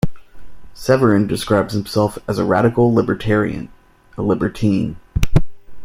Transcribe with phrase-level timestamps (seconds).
[0.73, 3.69] Severin describes himself as a radical libertarian,
[4.17, 4.95] a libertine.